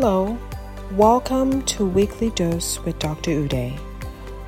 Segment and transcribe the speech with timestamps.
[0.00, 0.38] Hello,
[0.92, 3.32] welcome to Weekly Dose with Dr.
[3.32, 3.72] Ude,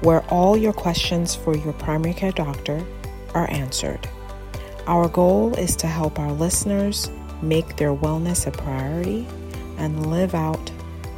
[0.01, 2.81] where all your questions for your primary care doctor
[3.35, 4.09] are answered.
[4.87, 7.11] Our goal is to help our listeners
[7.43, 9.27] make their wellness a priority
[9.77, 10.71] and live out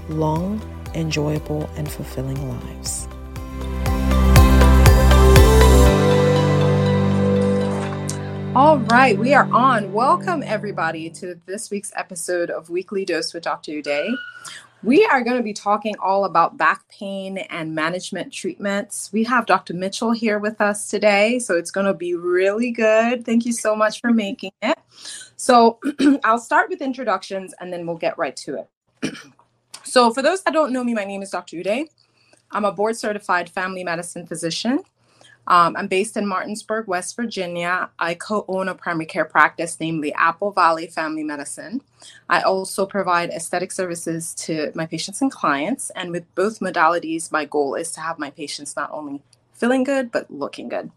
[0.08, 0.62] long,
[0.94, 3.01] enjoyable, and fulfilling lives.
[8.54, 9.94] All right, we are on.
[9.94, 13.72] Welcome, everybody, to this week's episode of Weekly Dose with Dr.
[13.72, 14.14] Ude.
[14.82, 19.08] We are going to be talking all about back pain and management treatments.
[19.10, 19.72] We have Dr.
[19.72, 23.24] Mitchell here with us today, so it's going to be really good.
[23.24, 24.78] Thank you so much for making it.
[25.36, 25.78] So,
[26.24, 28.66] I'll start with introductions and then we'll get right to
[29.02, 29.14] it.
[29.82, 31.56] so, for those that don't know me, my name is Dr.
[31.56, 31.88] Ude.
[32.50, 34.80] I'm a board certified family medicine physician.
[35.46, 37.90] Um, I'm based in Martinsburg, West Virginia.
[37.98, 41.82] I co own a primary care practice, namely Apple Valley Family Medicine.
[42.28, 45.90] I also provide aesthetic services to my patients and clients.
[45.90, 49.20] And with both modalities, my goal is to have my patients not only
[49.52, 50.90] feeling good, but looking good.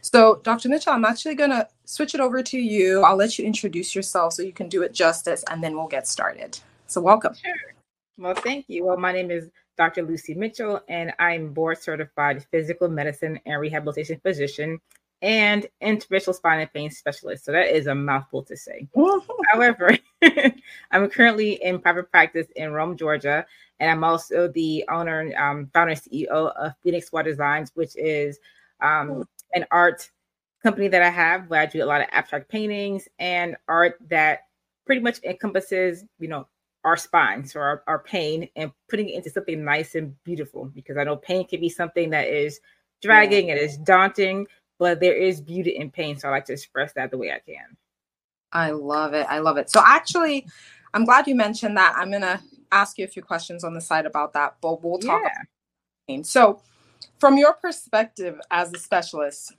[0.00, 0.68] So, Dr.
[0.68, 3.02] Mitchell, I'm actually going to switch it over to you.
[3.02, 6.06] I'll let you introduce yourself so you can do it justice, and then we'll get
[6.06, 6.58] started.
[6.86, 7.34] So, welcome.
[7.34, 7.54] Sure.
[8.18, 8.84] Well, thank you.
[8.84, 10.02] Well, my name is Dr.
[10.02, 14.80] Lucie Mitchell, and I'm board certified physical medicine and rehabilitation physician
[15.22, 17.44] and interventional spine and pain specialist.
[17.44, 18.86] So that is a mouthful to say.
[19.52, 19.96] However,
[20.90, 23.46] I'm currently in private practice in Rome, Georgia,
[23.80, 28.38] and I'm also the owner, um, founder, and CEO of Phoenix Noir Designs, which is
[28.82, 30.10] um, an art
[30.62, 34.40] company that I have where I do a lot of abstract paintings and art that
[34.86, 36.46] pretty much encompasses, you know,
[36.84, 40.96] our spines or our, our pain and putting it into something nice and beautiful because
[40.96, 42.60] I know pain can be something that is
[43.02, 43.54] dragging yeah.
[43.54, 44.46] and is daunting,
[44.78, 46.18] but there is beauty in pain.
[46.18, 47.76] So I like to express that the way I can.
[48.52, 49.26] I love it.
[49.28, 49.70] I love it.
[49.70, 50.46] So actually,
[50.92, 51.94] I'm glad you mentioned that.
[51.96, 52.40] I'm gonna
[52.70, 55.32] ask you a few questions on the side about that, but we'll talk yeah.
[55.32, 55.46] about
[56.06, 56.24] pain.
[56.24, 56.62] So
[57.18, 59.54] from your perspective as a specialist,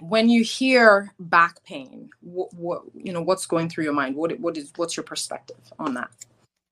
[0.00, 4.16] when you hear back pain, what, what you know, what's going through your mind?
[4.16, 6.10] What what is what's your perspective on that?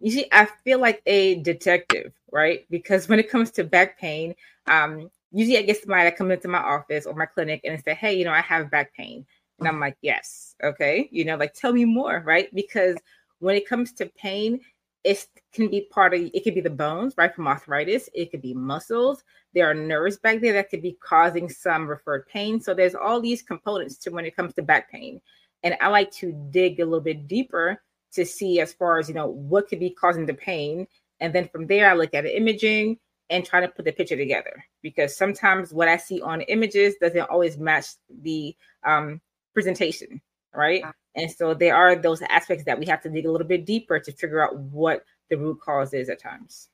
[0.00, 2.66] You see, I feel like a detective, right?
[2.70, 4.34] Because when it comes to back pain,
[4.66, 7.94] um, usually I get somebody that comes into my office or my clinic and say,
[7.94, 9.24] Hey, you know, I have back pain.
[9.58, 12.54] And I'm like, Yes, okay, you know, like tell me more, right?
[12.54, 12.96] Because
[13.38, 14.60] when it comes to pain,
[15.04, 17.34] it can be part of it could be the bones, right?
[17.34, 19.22] From arthritis, it could be muscles.
[19.54, 22.60] There are nerves back there that could be causing some referred pain.
[22.60, 25.20] So there's all these components to when it comes to back pain.
[25.62, 27.80] And I like to dig a little bit deeper
[28.16, 30.87] to see as far as you know what could be causing the pain.
[31.21, 32.99] And then from there i look at the imaging
[33.31, 34.65] and try to put the picture together.
[34.82, 37.87] Because sometimes what i see on images doesn't always match
[38.22, 39.21] the um,
[39.55, 40.21] presentation
[40.56, 40.82] right?
[41.15, 44.00] And so there are those aspects that we have to dig a little bit deeper
[44.00, 46.69] to figure out what the root cause is at times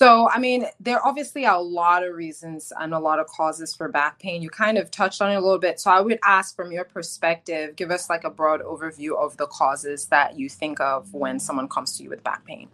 [0.00, 3.74] so, I mean, there obviously are a lot of reasons and a lot of causes
[3.74, 4.42] for back pain.
[4.42, 5.78] You kind of touched on it a little bit.
[5.78, 9.46] So, I would ask from your perspective, give us like a broad overview of the
[9.46, 12.68] causes that you think of when someone comes to you with back pain.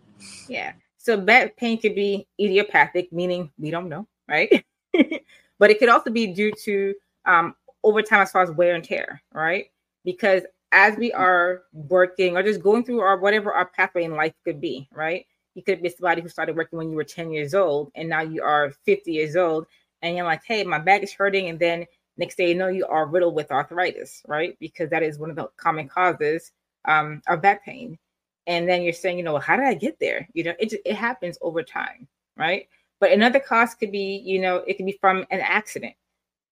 [0.49, 0.73] Yeah.
[0.97, 4.65] So, back pain could be idiopathic, meaning we don't know, right?
[5.59, 6.95] but it could also be due to
[7.27, 7.55] um,
[7.85, 9.67] over time as far as wear and tear, right?
[10.05, 14.35] Because as we are working or just going through our whatever our pathway in life
[14.45, 15.27] could be, right?
[15.59, 18.21] You could be somebody who started working when you were 10 years old and now
[18.21, 19.67] you are 50 years old
[20.03, 21.49] and you're like, hey, my back is hurting.
[21.49, 21.85] And then
[22.17, 24.57] next day you know you are riddled with arthritis, right?
[24.61, 26.53] Because that is one of the common causes
[26.85, 27.99] um, of back pain.
[28.47, 30.29] And then you're saying, you know, how did I get there?
[30.33, 32.69] You know, it, it happens over time, right?
[33.01, 35.95] But another cause could be, you know, it could be from an accident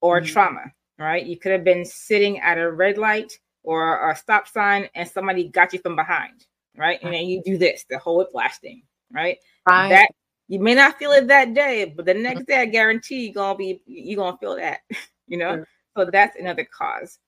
[0.01, 0.33] or mm-hmm.
[0.33, 1.25] trauma, right?
[1.25, 5.49] You could have been sitting at a red light or a stop sign and somebody
[5.49, 6.45] got you from behind,
[6.77, 6.99] right?
[7.03, 8.83] And then you do this, the whole whiplash thing,
[9.17, 9.39] right?
[9.67, 9.89] right?
[9.89, 10.11] That
[10.49, 13.57] you may not feel it that day, but the next day, I guarantee you're gonna
[13.57, 14.81] be you're gonna feel that,
[15.27, 15.65] you know.
[15.97, 17.19] So that's another cause.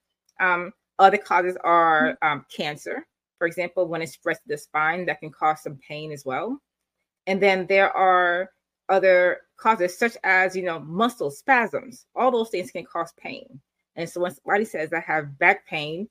[0.40, 3.06] Um, other causes are um, cancer,
[3.38, 6.60] for example, when it's spreads to the spine, that can cause some pain as well.
[7.26, 8.50] And then there are
[8.88, 12.06] other causes such as you know muscle spasms.
[12.14, 13.60] All those things can cause pain.
[13.96, 16.08] And so when somebody says I have back pain,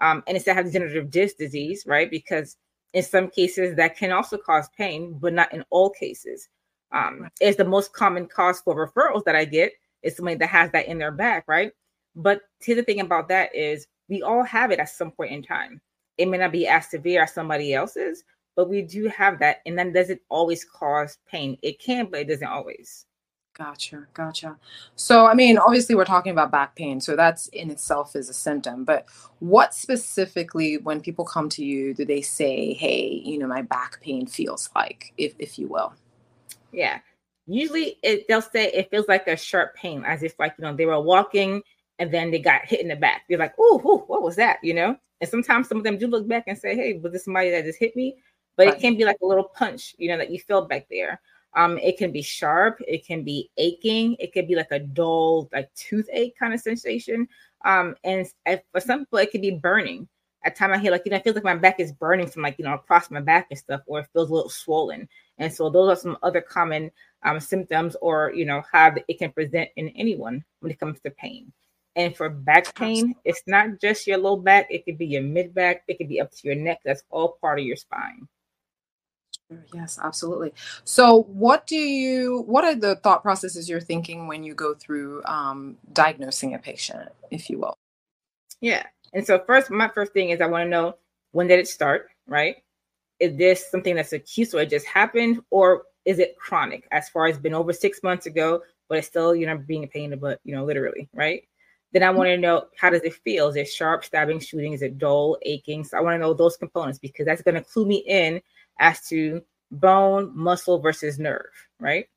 [0.00, 2.10] um, and it's I have degenerative disc disease, right?
[2.10, 2.56] Because
[2.92, 6.48] in some cases, that can also cause pain, but not in all cases.
[6.92, 10.70] Um, it's the most common cause for referrals that I get is somebody that has
[10.72, 11.72] that in their back, right?
[12.16, 15.42] But here's the thing about that is we all have it at some point in
[15.42, 15.80] time.
[16.16, 18.24] It may not be as severe as somebody else's,
[18.56, 21.56] but we do have that, and then does it always cause pain?
[21.62, 23.06] It can, but it doesn't always.
[23.58, 24.56] Gotcha, gotcha.
[24.94, 28.32] So, I mean, obviously, we're talking about back pain, so that's in itself is a
[28.32, 28.84] symptom.
[28.84, 29.06] But
[29.40, 34.00] what specifically, when people come to you, do they say, "Hey, you know, my back
[34.00, 35.92] pain feels like," if if you will?
[36.72, 37.00] Yeah,
[37.46, 40.74] usually it, they'll say it feels like a sharp pain, as if like you know
[40.74, 41.62] they were walking
[41.98, 43.22] and then they got hit in the back.
[43.28, 44.96] They're like, "Oh, what was that?" You know.
[45.20, 47.64] And sometimes some of them do look back and say, "Hey, was this somebody that
[47.64, 48.16] just hit me?"
[48.56, 48.76] But right.
[48.76, 51.20] it can be like a little punch, you know, that you feel back there.
[51.54, 55.48] Um, it can be sharp, it can be aching, it could be like a dull,
[55.52, 57.26] like toothache kind of sensation.
[57.64, 60.08] Um, and for some people, it could be burning.
[60.44, 62.42] At time I hear like, you know, I feel like my back is burning from
[62.42, 65.08] like, you know, across my back and stuff, or it feels a little swollen.
[65.38, 66.90] And so those are some other common
[67.24, 71.10] um, symptoms or, you know, how it can present in anyone when it comes to
[71.10, 71.52] pain.
[71.96, 75.52] And for back pain, it's not just your low back, it could be your mid
[75.52, 76.80] back, it could be up to your neck.
[76.84, 78.28] That's all part of your spine.
[79.72, 80.52] Yes, absolutely.
[80.84, 82.42] So, what do you?
[82.46, 87.08] What are the thought processes you're thinking when you go through um, diagnosing a patient,
[87.30, 87.78] if you will?
[88.60, 88.84] Yeah,
[89.14, 90.96] and so first, my first thing is I want to know
[91.32, 92.56] when did it start, right?
[93.20, 96.86] Is this something that's acute, so it just happened, or is it chronic?
[96.90, 99.88] As far as been over six months ago, but it's still you know being a
[99.88, 101.42] pain in the butt, you know, literally, right?
[101.92, 103.48] Then I want to know how does it feel?
[103.48, 104.74] Is it sharp, stabbing, shooting?
[104.74, 105.84] Is it dull, aching?
[105.84, 108.42] So I want to know those components because that's going to clue me in
[108.78, 111.46] as to bone, muscle versus nerve,
[111.80, 112.08] right?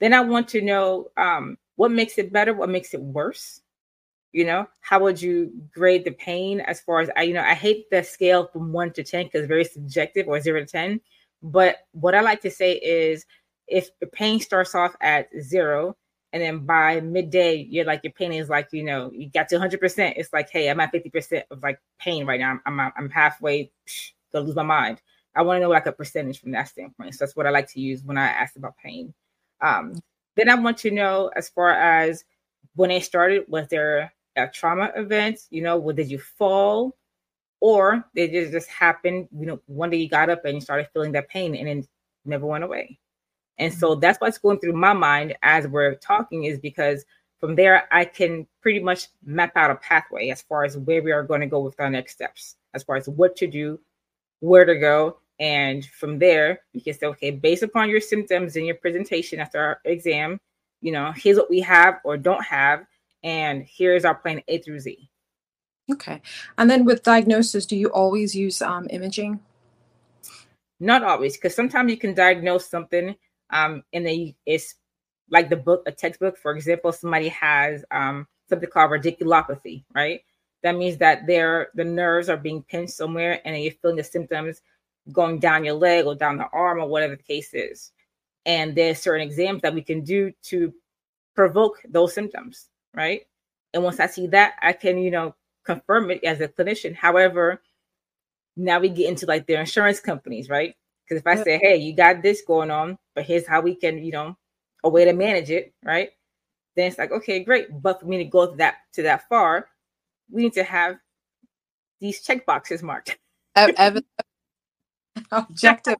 [0.00, 3.60] Then I want to know um, what makes it better, what makes it worse.
[4.32, 7.54] You know, how would you grade the pain as far as I, you know, I
[7.54, 11.00] hate the scale from one to 10 because very subjective or zero to 10.
[11.42, 13.24] But what I like to say is
[13.68, 15.96] if the pain starts off at zero,
[16.32, 19.56] and then by midday, you're like, your pain is like, you know, you got to
[19.56, 20.12] 100%.
[20.16, 22.58] It's like, hey, I'm at 50% of like pain right now.
[22.66, 23.70] I'm, I'm, I'm halfway
[24.32, 25.00] to lose my mind.
[25.38, 27.14] I want to know like a percentage from that standpoint.
[27.14, 29.14] So that's what I like to use when I ask about pain.
[29.60, 30.02] Um,
[30.36, 32.24] then I want to know as far as
[32.74, 35.40] when it started, was there a trauma event?
[35.50, 36.96] You know, what did you fall?
[37.60, 39.28] Or did it just happen?
[39.32, 41.88] You know, one day you got up and you started feeling that pain and it
[42.24, 42.98] never went away.
[43.58, 44.00] And so mm-hmm.
[44.00, 47.04] that's what's going through my mind as we're talking, is because
[47.40, 51.12] from there I can pretty much map out a pathway as far as where we
[51.12, 53.80] are going to go with our next steps, as far as what to do,
[54.40, 58.66] where to go, and from there, you can say, okay, based upon your symptoms and
[58.66, 60.40] your presentation after our exam,
[60.80, 62.84] you know, here's what we have or don't have,
[63.22, 65.08] and here's our plan A through Z.
[65.90, 66.20] Okay.
[66.58, 69.40] And then with diagnosis, do you always use um, imaging?
[70.80, 73.16] Not always, because sometimes you can diagnose something
[73.50, 74.74] um, and then it's
[75.30, 80.20] like the book, a textbook, for example, somebody has um, something called radiculopathy, right?
[80.62, 84.60] That means that their the nerves are being pinched somewhere and you're feeling the symptoms
[85.12, 87.92] going down your leg or down the arm or whatever the case is.
[88.46, 90.72] And there's certain exams that we can do to
[91.34, 93.22] provoke those symptoms, right?
[93.74, 95.34] And once I see that, I can, you know,
[95.64, 96.94] confirm it as a clinician.
[96.94, 97.62] However,
[98.56, 100.74] now we get into like their insurance companies, right?
[101.04, 103.98] Because if I say, hey, you got this going on, but here's how we can,
[104.04, 104.36] you know,
[104.84, 106.10] a way to manage it, right?
[106.76, 107.68] Then it's like, okay, great.
[107.82, 109.68] But for me to go to that to that far,
[110.30, 110.96] we need to have
[112.00, 113.18] these check boxes marked.
[113.56, 113.74] Ev-
[115.32, 115.96] objective.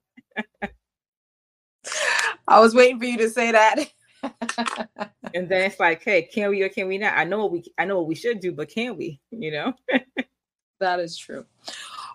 [2.47, 3.89] I was waiting for you to say that.
[5.35, 7.15] and then it's like, hey, can we or can we not?
[7.17, 9.21] I know what we I know what we should do, but can we?
[9.31, 9.73] You know?
[10.81, 11.45] that is true.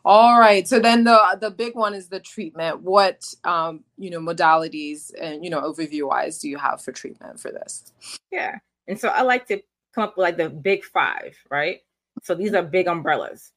[0.05, 0.67] All right.
[0.67, 2.81] So then the the big one is the treatment.
[2.81, 7.39] What um, you know, modalities and you know, overview wise do you have for treatment
[7.39, 7.91] for this?
[8.31, 8.57] Yeah.
[8.87, 9.61] And so I like to
[9.95, 11.79] come up with like the big five, right?
[12.23, 13.51] So these are big umbrellas.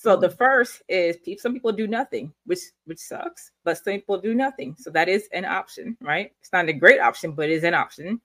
[0.00, 4.32] So the first is some people do nothing, which which sucks, but some people do
[4.32, 4.74] nothing.
[4.78, 6.32] So that is an option, right?
[6.40, 8.18] It's not a great option, but it is an option.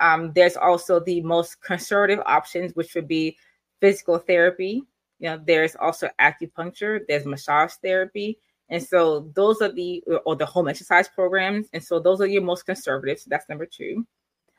[0.00, 3.36] Um, there's also the most conservative options, which would be
[3.82, 4.82] physical therapy.
[5.18, 8.38] You know, there's also acupuncture, there's massage therapy,
[8.70, 11.66] and so those are the or the home exercise programs.
[11.74, 13.18] And so those are your most conservative.
[13.18, 14.06] So that's number two.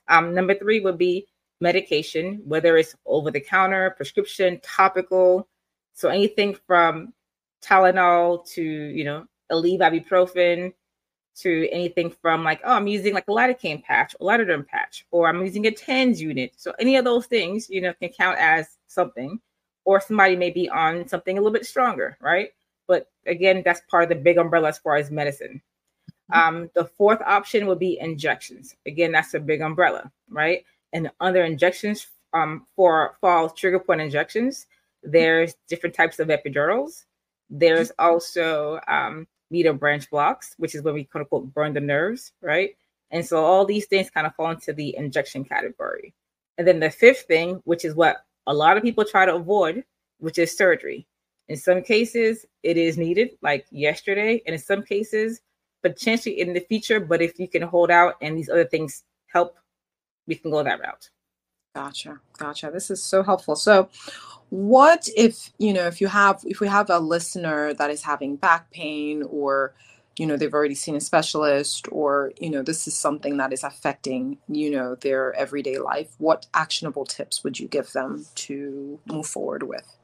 [0.10, 1.25] Um, number three would be
[1.60, 5.48] medication, whether it's over the counter, prescription, topical
[5.93, 7.13] so anything from
[7.63, 10.74] Tylenol to, you know, Aleve ibuprofen
[11.36, 15.27] to anything from like, oh, I'm using like a lidocaine patch or lidoderm patch, or
[15.27, 16.53] I'm using a TENS unit.
[16.57, 19.39] So any of those things, you know, can count as something.
[19.83, 22.51] Or somebody may be on something a little bit stronger, right?
[22.88, 25.60] But again, that's part of the big umbrella as far as medicine.
[26.31, 26.39] Mm-hmm.
[26.39, 28.75] Um, the fourth option would be injections.
[28.86, 30.63] Again, that's a big umbrella, right?
[30.93, 34.67] And other injections um, for fall trigger point injections,
[35.03, 37.05] there's different types of epidurals.
[37.50, 38.13] There's mm-hmm.
[38.13, 42.72] also um, medial branch blocks, which is when we quote unquote burn the nerves, right?
[43.12, 46.13] And so all these things kind of fall into the injection category.
[46.58, 48.17] And then the fifth thing, which is what
[48.48, 49.84] a lot of people try to avoid,
[50.20, 51.08] which is surgery.
[51.50, 55.41] In some cases, it is needed, like yesterday, and in some cases,
[55.81, 57.00] potentially in the future.
[57.00, 59.58] But if you can hold out and these other things help,
[60.27, 61.10] we can go that route.
[61.75, 62.20] Gotcha.
[62.38, 62.70] Gotcha.
[62.72, 63.55] This is so helpful.
[63.55, 63.89] So,
[64.51, 68.36] what if, you know, if you have, if we have a listener that is having
[68.36, 69.74] back pain or,
[70.17, 73.63] you know, they've already seen a specialist or, you know, this is something that is
[73.63, 79.25] affecting, you know, their everyday life, what actionable tips would you give them to move
[79.25, 79.98] forward with?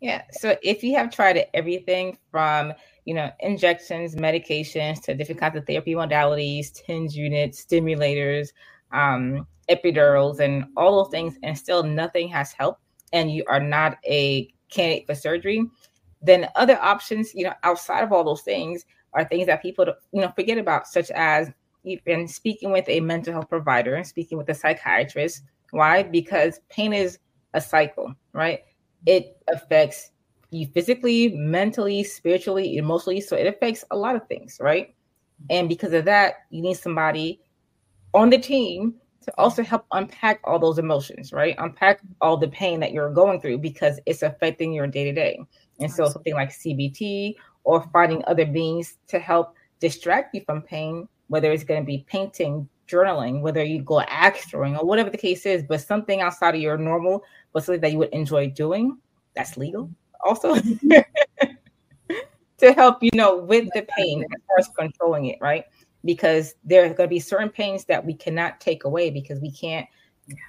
[0.00, 0.22] Yeah.
[0.32, 2.72] So, if you have tried everything from,
[3.04, 8.48] you know, injections, medications to different kinds of therapy modalities, TENS units, stimulators,
[8.92, 12.80] um, epidurals, and all those things, and still nothing has helped,
[13.12, 15.64] and you are not a candidate for surgery,
[16.22, 20.20] then other options, you know, outside of all those things are things that people, you
[20.20, 21.50] know, forget about, such as
[21.84, 25.42] even speaking with a mental health provider and speaking with a psychiatrist.
[25.70, 26.02] Why?
[26.02, 27.18] Because pain is
[27.54, 28.60] a cycle, right?
[29.06, 30.10] It affects
[30.50, 33.20] you physically, mentally, spiritually, emotionally.
[33.20, 34.94] So it affects a lot of things, right?
[35.48, 37.40] And because of that, you need somebody
[38.12, 41.54] on the team to also help unpack all those emotions, right?
[41.58, 45.38] Unpack all the pain that you're going through because it's affecting your day to day.
[45.78, 47.34] And so something like CBT
[47.64, 52.04] or finding other beings to help distract you from pain, whether it's going to be
[52.08, 56.54] painting, journaling, whether you go axe throwing or whatever the case is, but something outside
[56.54, 57.22] of your normal,
[57.52, 58.98] but something that you would enjoy doing,
[59.34, 59.90] that's legal
[60.24, 60.54] also.
[62.60, 65.64] to help you know with the pain as far as controlling it, right?
[66.04, 69.50] Because there are going to be certain pains that we cannot take away because we
[69.50, 69.86] can't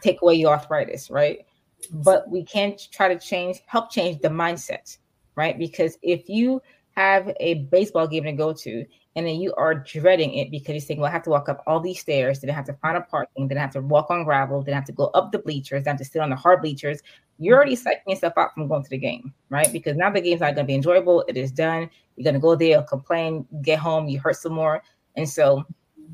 [0.01, 1.46] take away your arthritis, right?
[1.91, 4.98] But we can try to change, help change the mindset,
[5.36, 5.58] right?
[5.58, 6.62] Because if you
[6.96, 10.79] have a baseball game to go to and then you are dreading it because you're
[10.79, 12.96] saying, well, I have to walk up all these stairs, then I have to find
[12.96, 15.31] a parking, then I have to walk on gravel, then I have to go up
[15.31, 17.01] the bleachers, then I have to sit on the hard bleachers.
[17.38, 19.72] You're already psyching yourself out from going to the game, right?
[19.72, 21.25] Because now the game's not going to be enjoyable.
[21.27, 21.89] It is done.
[22.15, 24.81] You're going to go there, complain, get home, you hurt some more.
[25.15, 25.63] And so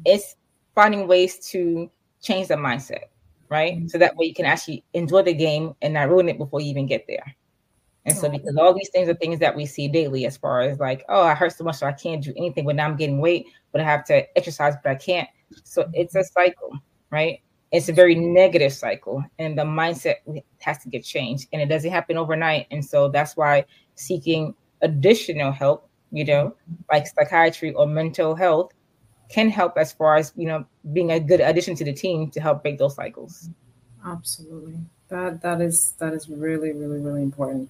[0.06, 0.36] it's
[0.76, 1.90] finding ways to
[2.22, 3.06] change the mindset,
[3.50, 3.76] right?
[3.76, 3.88] Mm-hmm.
[3.88, 6.70] So that way you can actually enjoy the game and not ruin it before you
[6.70, 7.36] even get there.
[8.08, 10.80] And so, because all these things are things that we see daily, as far as
[10.80, 13.20] like, oh, I hurt so much, so I can't do anything, but now I'm getting
[13.20, 15.28] weight, but I have to exercise, but I can't.
[15.66, 16.72] So it's a cycle,
[17.10, 17.42] right?
[17.74, 20.16] It's a very negative cycle, and the mindset
[20.60, 22.68] has to get changed, and it doesn't happen overnight.
[22.72, 26.56] And so that's why seeking additional help, you know,
[26.90, 28.72] like psychiatry or mental health,
[29.30, 32.40] can help as far as you know being a good addition to the team to
[32.40, 33.50] help break those cycles.
[34.06, 34.80] Absolutely.
[35.10, 37.70] That that is that is really really really important.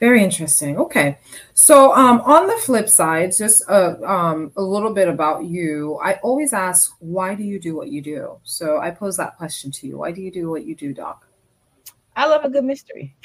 [0.00, 0.76] Very interesting.
[0.76, 1.18] Okay.
[1.54, 5.98] So um, on the flip side just a, um, a little bit about you.
[6.02, 8.38] I always ask why do you do what you do?
[8.42, 9.98] So i pose that question to you.
[9.98, 11.26] Why do you do what you do doc?
[12.16, 13.14] I love a good mystery.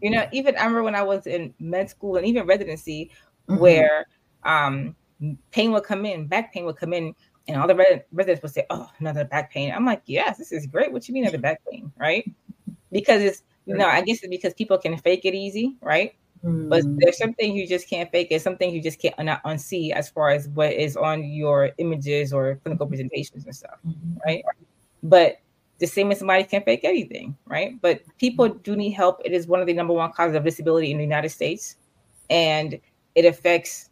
[0.00, 3.10] You know even i remember when i was in med school and even residency
[3.48, 3.60] mm-hmm.
[3.60, 4.06] where
[4.44, 4.96] um
[5.50, 7.14] pain would come in, back pain would come in,
[7.48, 10.66] and all the residents would say, "Oh, another back pain." I'm like, "Yes, this is
[10.66, 10.92] great.
[10.92, 12.30] What you mean another back pain, right?"
[12.92, 16.14] Because it's you know, I guess it's because people can fake it easy, right?
[16.44, 16.68] Mm.
[16.68, 20.08] But there's something you just can't fake, and something you just can't not unsee as
[20.08, 24.16] far as what is on your images or clinical presentations and stuff, mm-hmm.
[24.24, 24.44] right?
[25.02, 25.40] But
[25.78, 27.80] the same as somebody can't fake anything, right?
[27.80, 29.20] But people do need help.
[29.24, 31.76] It is one of the number one causes of disability in the United States,
[32.28, 32.80] and
[33.14, 33.89] it affects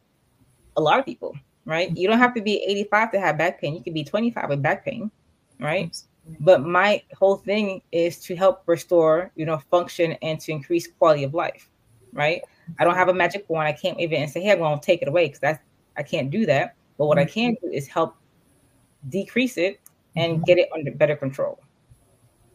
[0.78, 1.94] a lot of people, right?
[1.96, 3.74] You don't have to be 85 to have back pain.
[3.74, 5.10] You can be 25 with back pain,
[5.60, 5.96] right?
[6.40, 11.24] But my whole thing is to help restore, you know, function and to increase quality
[11.24, 11.68] of life,
[12.12, 12.42] right?
[12.78, 13.66] I don't have a magic wand.
[13.66, 15.60] I can't wave it and say, "Hey, I'm going to take it away," because that's
[15.96, 16.74] I can't do that.
[16.98, 17.32] But what I mm-hmm.
[17.32, 18.16] can do is help
[19.08, 19.80] decrease it
[20.16, 20.44] and mm-hmm.
[20.44, 21.58] get it under better control.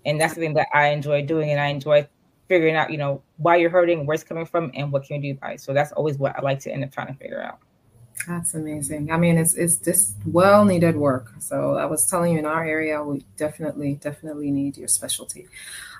[0.05, 2.07] And that's the thing that I enjoy doing, and I enjoy
[2.47, 5.33] figuring out, you know, why you're hurting, where it's coming from, and what can you
[5.33, 5.61] do by it.
[5.61, 7.59] So that's always what I like to end up trying to figure out.
[8.27, 9.11] That's amazing.
[9.11, 11.33] I mean, it's it's just well needed work.
[11.39, 15.47] So I was telling you in our area, we definitely definitely need your specialty.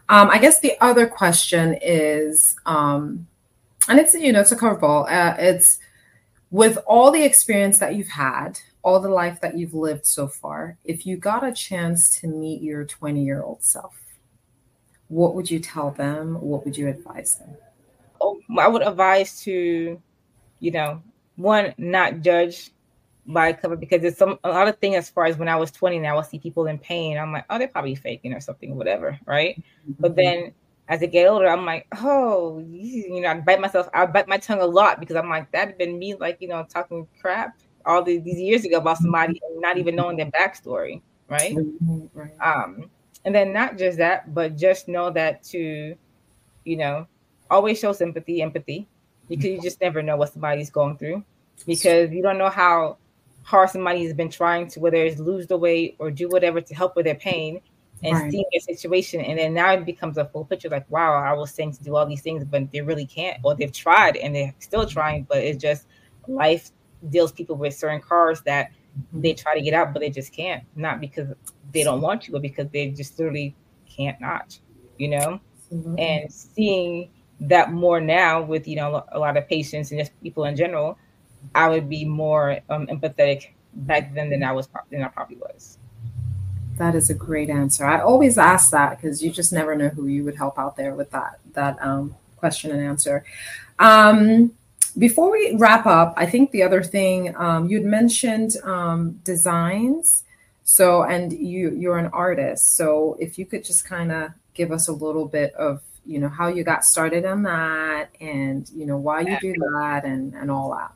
[0.10, 3.28] Um, I guess the other question is, um,
[3.90, 5.12] and it's you know it's a curveball.
[5.12, 5.80] Uh, it's
[6.52, 10.78] with all the experience that you've had, all the life that you've lived so far.
[10.86, 13.96] If you got a chance to meet your twenty year old self,
[15.08, 16.40] what would you tell them?
[16.42, 17.56] What would you advise them?
[18.22, 20.02] Oh, I would advise to,
[20.60, 21.02] you know,
[21.36, 22.72] one not judge
[23.26, 25.72] by cover because there's some a lot of things as far as when I was
[25.72, 27.18] 20 now I see people in pain.
[27.18, 29.58] I'm like, oh, they're probably faking or something, whatever, right?
[29.58, 29.94] Mm-hmm.
[30.00, 30.54] But then
[30.90, 34.38] as I get older, I'm like, oh, you know, I bite myself, I bite my
[34.38, 38.04] tongue a lot because I'm like, that'd been me like, you know, talking crap all
[38.04, 41.56] the, these years ago about somebody and not even knowing their backstory, right?
[41.56, 42.32] Mhm, right.
[42.42, 42.90] Um,
[43.26, 45.96] and then not just that, but just know that to,
[46.66, 47.08] you know,
[47.50, 48.88] always show sympathy, empathy,
[49.30, 51.24] because you just never know what somebody's going through,
[51.66, 52.98] because you don't know how
[53.44, 56.76] hard somebody has been trying to, whether it's lose the weight or do whatever to
[56.76, 57.62] help with their pain,
[58.04, 58.32] and Right.
[58.32, 60.70] seeing their situation, and then now it becomes a full picture.
[60.70, 63.56] Like, wow, I was saying to do all these things, but they really can't, or
[63.56, 65.88] they've tried and they're still trying, but it's just
[66.28, 66.72] life
[67.10, 69.22] deals people with certain cars that mm-hmm.
[69.22, 70.64] they try to get out, but they just can't.
[70.76, 71.30] Not because
[71.72, 73.56] they don't want to, but because they just literally
[73.88, 74.60] can't not,
[74.98, 75.40] you know?
[75.72, 76.04] Absolutely.
[76.04, 77.10] And seeing
[77.48, 80.98] that more now with, you know, a lot of patients and just people in general,
[81.54, 85.78] I would be more um, empathetic back then than I was than I probably was.
[86.78, 87.86] That is a great answer.
[87.86, 90.96] I always ask that because you just never know who you would help out there
[90.96, 93.24] with that that um, question and answer.
[93.80, 94.54] Um,
[94.98, 100.24] before we wrap up, I think the other thing um, you'd mentioned um, designs.
[100.66, 102.78] So, and you you're an artist.
[102.78, 106.30] So, if you could just kind of give us a little bit of you know
[106.30, 110.52] how you got started on that, and you know why you do that, and and
[110.52, 110.94] all that.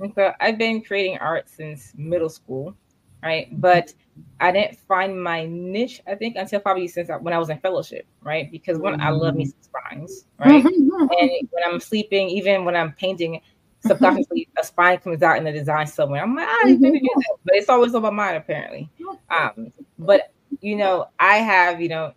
[0.00, 2.74] And so I've been creating art since middle school,
[3.22, 3.48] right?
[3.60, 3.94] But
[4.40, 7.58] I didn't find my niche, I think, until probably since I, when I was in
[7.58, 8.50] fellowship, right?
[8.50, 10.62] Because when I love me some spines, right?
[10.62, 11.08] Mm-hmm.
[11.20, 13.40] And when I'm sleeping, even when I'm painting,
[13.80, 16.22] subconsciously a spine comes out in the design somewhere.
[16.22, 17.36] I'm like, I didn't do that.
[17.44, 18.90] But it's always on my mind, apparently.
[19.30, 22.12] Um, but you know, I have, you know,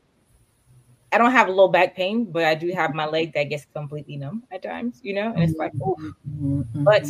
[1.16, 4.18] I don't have low back pain, but I do have my leg that gets completely
[4.18, 5.96] numb at times, you know, and it's like, oh,
[6.30, 6.84] Mm-hmm.
[6.84, 7.08] But-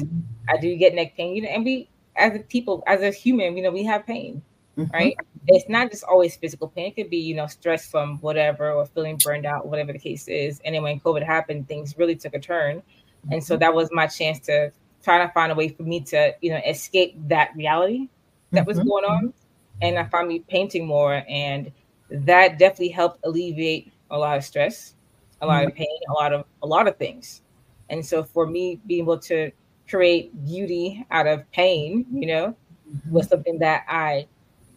[0.47, 3.57] I do get neck pain, you know, and we as a people, as a human,
[3.57, 4.43] you know, we have pain,
[4.77, 4.91] Mm-hmm.
[4.93, 5.15] right?
[5.47, 6.87] It's not just always physical pain.
[6.91, 10.27] It could be, you know, stress from whatever or feeling burned out, whatever the case
[10.27, 10.61] is.
[10.65, 12.83] And then when COVID happened, things really took a turn.
[13.31, 14.71] And so that was my chance to
[15.03, 18.07] try to find a way for me to, you know, escape that reality
[18.51, 18.85] that was Mhm.
[18.87, 19.33] going on.
[19.81, 21.23] And I found me painting more.
[21.27, 21.71] And
[22.11, 24.95] that definitely helped alleviate a lot of stress,
[25.41, 25.77] a lot of mm-hmm.
[25.77, 27.41] pain, a lot of a lot of things.
[27.89, 29.51] And so for me being able to
[29.87, 32.55] create beauty out of pain, you know,
[32.89, 33.11] mm-hmm.
[33.11, 34.27] was something that I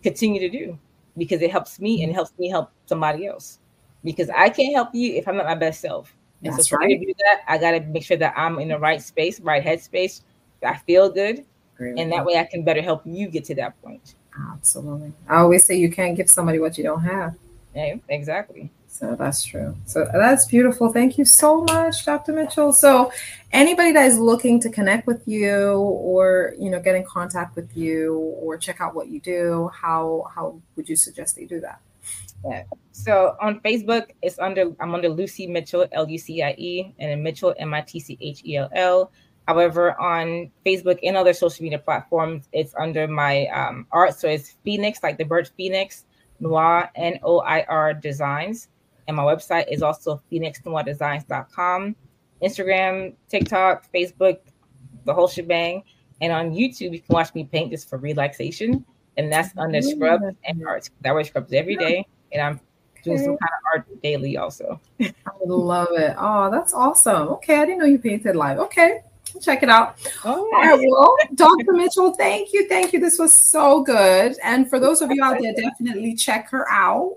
[0.02, 0.78] continue to do
[1.16, 3.58] because it helps me and it helps me help somebody else.
[4.04, 6.14] Because I can't help you if I'm not my best self.
[6.44, 8.68] And That's so for me to do that, I gotta make sure that I'm in
[8.68, 10.22] the right space, right headspace.
[10.64, 11.44] I feel good,
[11.78, 14.14] and that way I can better help you get to that point.
[14.52, 15.12] Absolutely.
[15.28, 17.34] I always say you can't give somebody what you don't have.
[17.74, 18.70] Yeah, exactly.
[18.88, 19.76] So that's true.
[19.86, 20.92] So that's beautiful.
[20.92, 22.32] Thank you so much, Dr.
[22.32, 22.72] Mitchell.
[22.72, 23.12] So
[23.52, 27.76] anybody that is looking to connect with you or, you know, get in contact with
[27.76, 31.80] you or check out what you do, how how would you suggest they do that?
[32.44, 32.64] Yeah.
[32.92, 37.22] So on Facebook, it's under I'm under Lucie Mitchell, L U C I E, and
[37.22, 39.12] Mitchell M I T C H E L L.
[39.46, 44.18] However, on Facebook and other social media platforms, it's under my um, art.
[44.18, 46.04] So it's Phoenix, like the bird Phoenix
[46.40, 48.68] Noir N O I R Designs,
[49.08, 51.96] and my website is also phoenixnoirdesigns.com.
[52.42, 54.38] Instagram, TikTok, Facebook,
[55.04, 55.82] the whole shebang.
[56.20, 58.84] And on YouTube, you can watch me paint just for relaxation,
[59.16, 60.90] and that's under Scrubs and art.
[61.00, 62.60] That way scrubs every day, and I'm
[63.04, 64.80] doing some kind of art daily also.
[65.00, 65.12] I
[65.46, 66.16] love it.
[66.18, 67.28] Oh, that's awesome.
[67.28, 68.58] Okay, I didn't know you painted live.
[68.58, 69.00] Okay,
[69.40, 69.96] check it out.
[70.24, 71.72] Oh, All right, well, Dr.
[71.72, 72.98] Mitchell, thank you, thank you.
[72.98, 74.36] This was so good.
[74.42, 77.16] And for those of you out there, definitely check her out.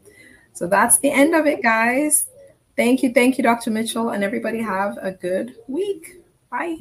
[0.52, 2.28] So that's the end of it, guys.
[2.76, 3.14] Thank you.
[3.14, 3.72] Thank you, Dr.
[3.72, 4.10] Mitchell.
[4.10, 6.17] And everybody have a good week.
[6.50, 6.78] Bye.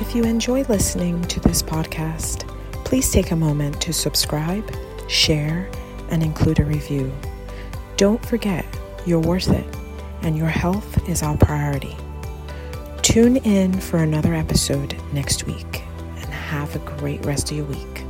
[0.00, 2.46] If you enjoy listening to this podcast,
[2.84, 4.70] please take a moment to subscribe,
[5.08, 5.68] share,
[6.10, 7.12] and include a review.
[7.96, 8.64] Don't forget,
[9.04, 9.66] you're worth it,
[10.22, 11.96] and your health is our priority.
[13.02, 15.82] Tune in for another episode next week,
[16.16, 18.05] and have a great rest of your week.